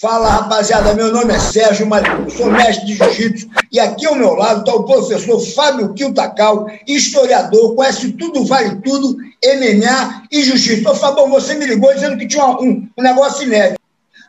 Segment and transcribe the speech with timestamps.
[0.00, 4.34] Fala, rapaziada, meu nome é Sérgio Mariano, sou mestre de jiu-jitsu e aqui ao meu
[4.34, 10.94] lado está o professor Fábio Quiltacal, historiador, conhece tudo, vale tudo, MMA e jiu-jitsu.
[10.94, 13.80] Fabão, você me ligou dizendo que tinha um, um negócio inédito.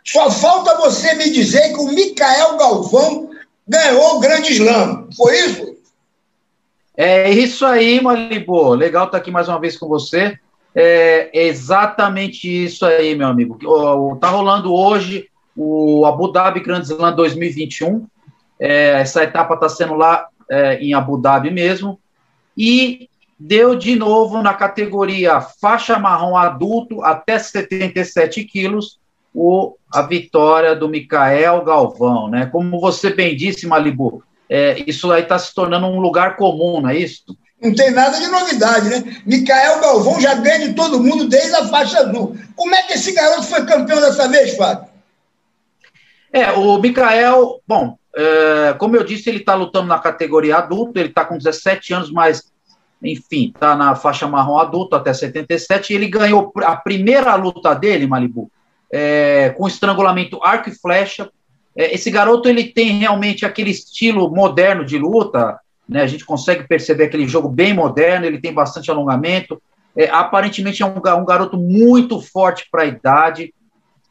[0.03, 3.29] Só falta você me dizer que o Micael Galvão
[3.67, 5.07] ganhou o Grande Slam.
[5.15, 5.75] Foi isso?
[6.97, 8.73] É isso aí, Malibu.
[8.73, 10.35] Legal estar aqui mais uma vez com você.
[10.73, 13.59] É exatamente isso aí, meu amigo.
[14.19, 15.28] Tá rolando hoje
[15.61, 18.07] o Abu Dhabi Grand Slam 2021.
[18.57, 21.99] É, essa etapa está sendo lá é, em Abu Dhabi mesmo.
[22.57, 28.99] E deu de novo na categoria faixa marrom adulto até 77 quilos
[29.33, 32.45] o, a vitória do Mikael Galvão, né?
[32.45, 36.89] Como você bem disse, Malibu, é, isso aí está se tornando um lugar comum, não
[36.89, 37.37] é isso?
[37.61, 39.21] Não tem nada de novidade, né?
[39.25, 42.35] Mikael Galvão já ganha de todo mundo desde a faixa azul.
[42.55, 44.88] Como é que esse garoto foi campeão dessa vez, Fábio?
[46.31, 51.09] É, o Mikael, bom, é, como eu disse, ele está lutando na categoria adulto, ele
[51.09, 52.51] está com 17 anos, mas,
[53.01, 58.07] enfim, está na faixa marrom adulto até 77, e ele ganhou a primeira luta dele,
[58.07, 58.51] Malibu,
[58.91, 61.29] é, com estrangulamento arco e flecha.
[61.75, 66.03] É, esse garoto, ele tem realmente aquele estilo moderno de luta, né?
[66.03, 69.59] A gente consegue perceber aquele jogo bem moderno, ele tem bastante alongamento.
[69.95, 73.51] É, aparentemente é um, um garoto muito forte para a idade.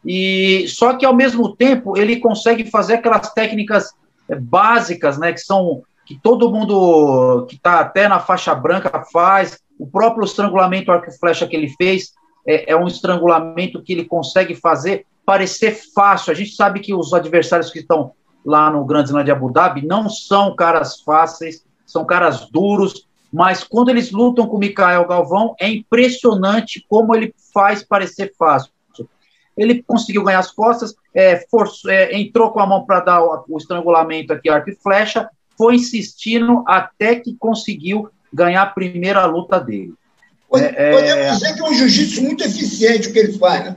[0.04, 3.92] E só que ao mesmo tempo ele consegue fazer aquelas técnicas
[4.28, 9.60] é, básicas, né, que são que todo mundo que está até na faixa branca faz.
[9.78, 12.14] O próprio estrangulamento arco e flecha que ele fez
[12.46, 16.32] é, é um estrangulamento que ele consegue fazer parecer fácil.
[16.32, 18.12] A gente sabe que os adversários que estão
[18.44, 23.64] lá no Grande Slam de Abu Dhabi não são caras fáceis são caras duros, mas
[23.64, 28.70] quando eles lutam com o Mikael Galvão, é impressionante como ele faz parecer fácil.
[29.58, 33.44] Ele conseguiu ganhar as costas, é, forçou, é, entrou com a mão para dar o,
[33.48, 39.58] o, estrangulamento aqui, arco e flecha, foi insistindo até que conseguiu ganhar a primeira luta
[39.58, 39.92] dele.
[40.54, 43.76] É, podemos é, dizer que é um jiu-jitsu muito eficiente o que ele faz, né?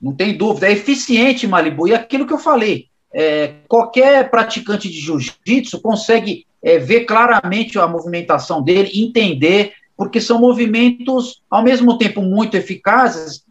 [0.00, 5.00] Não tem dúvida, é eficiente, Malibu, e aquilo que eu falei, é, qualquer praticante de
[5.00, 12.20] jiu-jitsu consegue é, ver claramente a movimentação dele, entender, porque são movimentos, ao mesmo tempo,
[12.22, 13.44] muito eficazes,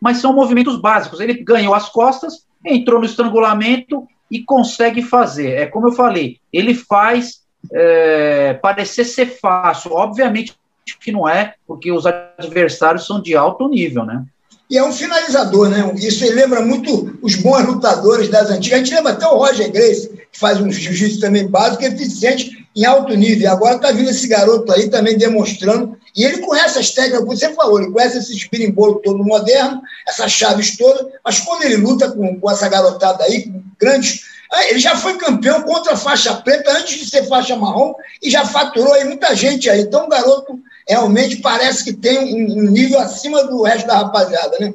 [0.00, 1.20] mas são movimentos básicos.
[1.20, 5.52] Ele ganhou as costas, entrou no estrangulamento e consegue fazer.
[5.52, 7.42] É como eu falei, ele faz
[7.72, 9.92] é, parecer ser fácil.
[9.92, 10.54] Obviamente
[11.00, 14.24] que não é, porque os adversários são de alto nível, né?
[14.70, 15.94] E é um finalizador, né?
[15.96, 18.80] Isso lembra muito os bons lutadores das antigas.
[18.80, 22.84] A gente lembra até o Roger Grace, que faz um jiu-jitsu também básico, eficiente em
[22.84, 23.50] alto nível.
[23.50, 25.98] Agora está vindo esse garoto aí também demonstrando.
[26.16, 30.30] E ele conhece as técnicas, como você falou, ele conhece esse espirimbolo todo moderno, essas
[30.30, 34.22] chaves todas, mas quando ele luta com, com essa garotada aí, com grandes.
[34.70, 38.46] Ele já foi campeão contra a faixa preta antes de ser faixa marrom e já
[38.46, 39.82] faturou aí muita gente aí.
[39.82, 40.58] Então, o garoto
[40.88, 44.72] realmente parece que tem um nível acima do resto da rapaziada, né?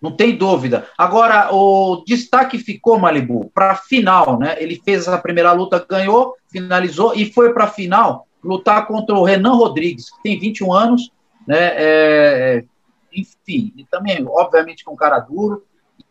[0.00, 0.86] Não tem dúvida.
[0.96, 4.56] Agora, o destaque ficou, Malibu, para a final, né?
[4.58, 9.24] Ele fez a primeira luta, ganhou, finalizou e foi para a final lutar contra o
[9.24, 11.10] Renan Rodrigues, que tem 21 anos,
[11.46, 11.72] né?
[11.74, 12.64] É,
[13.12, 15.64] enfim, e também, obviamente, com um cara duro.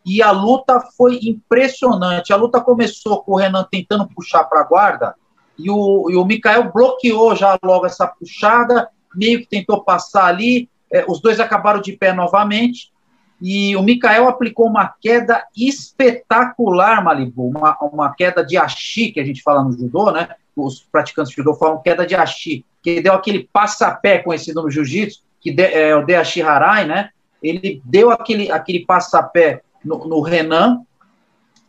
[0.04, 2.32] E a luta foi impressionante.
[2.32, 5.14] A luta começou com o Renan tentando puxar para a guarda,
[5.58, 10.70] e o, e o Mikael bloqueou já logo essa puxada, meio que tentou passar ali,
[10.92, 12.92] é, os dois acabaram de pé novamente,
[13.40, 19.24] e o Mikael aplicou uma queda espetacular, Malibu, uma, uma queda de ashi, que a
[19.24, 20.30] gente fala no judô, né?
[20.56, 25.22] Os praticantes de judô falam queda de ashi, que deu aquele passapé conhecido no jiu-jitsu,
[25.40, 27.10] que de, é o Deashi Harai, né?
[27.40, 30.80] Ele deu aquele, aquele passapé no, no Renan,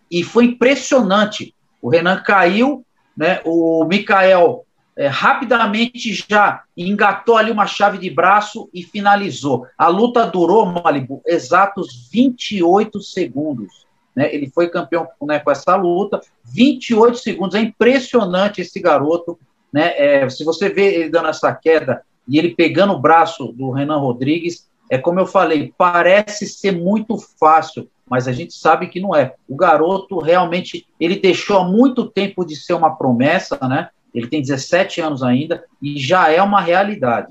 [0.09, 1.53] e foi impressionante.
[1.79, 2.83] O Renan caiu,
[3.15, 3.41] né?
[3.45, 4.65] O Mikael
[4.99, 9.65] é, rapidamente já engatou ali uma chave de braço e finalizou.
[9.77, 13.87] A luta durou, Malibu, exatos 28 segundos.
[14.13, 14.35] Né?
[14.35, 17.55] Ele foi campeão né, com essa luta, 28 segundos.
[17.55, 19.39] É impressionante esse garoto.
[19.71, 19.93] Né?
[19.95, 23.99] É, se você vê ele dando essa queda e ele pegando o braço do Renan
[23.99, 29.15] Rodrigues, é como eu falei, parece ser muito fácil, mas a gente sabe que não
[29.15, 29.33] é.
[29.47, 33.87] O garoto realmente ele deixou há muito tempo de ser uma promessa, né?
[34.13, 37.27] Ele tem 17 anos ainda e já é uma realidade.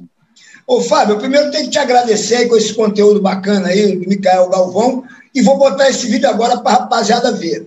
[0.67, 4.49] Ô, Fábio, eu primeiro tenho que te agradecer com esse conteúdo bacana aí, do Micael
[4.51, 5.05] Galvão,
[5.35, 7.67] e vou botar esse vídeo agora para a rapaziada ver.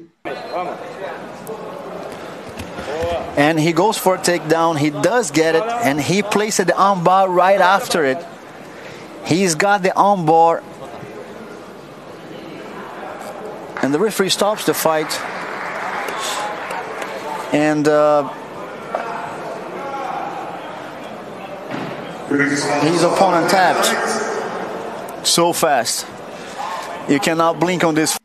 [3.38, 4.78] And he goes for a takedown.
[4.78, 8.20] He does get it, and he places the armbar right after it.
[9.26, 10.62] He's got the armbar
[13.82, 15.12] And the referee stops the fight.
[17.52, 18.32] And uh,
[22.40, 23.88] his opponent tapped
[25.26, 26.06] so fast.
[27.10, 28.18] You cannot blink on this.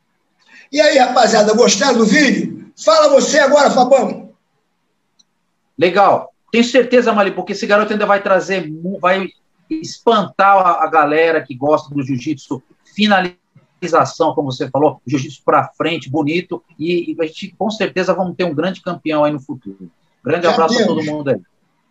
[0.70, 2.70] E aí, rapaziada, gostaram do vídeo?
[2.76, 4.30] Fala você agora, Fabão.
[5.78, 6.32] Legal.
[6.50, 8.70] Tenho certeza, Malibu, que esse garoto ainda vai trazer,
[9.00, 9.28] vai
[9.68, 12.62] espantar a galera que gosta do jiu-jitsu,
[12.94, 18.36] finalização, como você falou, jiu-jitsu para frente, bonito, e, e, a gente com certeza vamos
[18.36, 19.90] ter um grande campeão aí no futuro.
[20.24, 21.40] Grande Já abraço a todo mundo aí.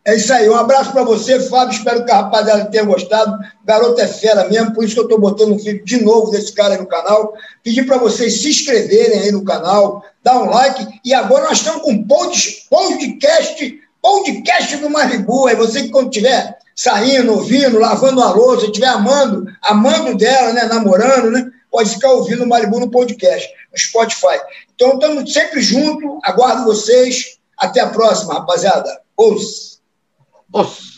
[0.05, 1.75] É isso aí, um abraço para você, Fábio.
[1.75, 3.39] Espero que a rapaziada tenha gostado.
[3.65, 6.53] Garoto é fera mesmo, por isso que eu estou botando um vídeo de novo desse
[6.53, 7.33] cara aí no canal.
[7.63, 10.99] Pedir para vocês se inscreverem aí no canal, dar um like.
[11.03, 15.47] E agora nós estamos com podcast, podcast do Maribu.
[15.47, 20.65] Aí você que quando estiver saindo, ouvindo, lavando a louça, estiver amando, amando dela, né,
[20.65, 24.39] namorando, né, pode ficar ouvindo o Maribu no podcast, no Spotify.
[24.75, 26.19] Então estamos sempre juntos.
[26.23, 27.39] Aguardo vocês.
[27.57, 29.01] Até a próxima, rapaziada.
[29.17, 29.75] Ouça.
[30.55, 30.94] Os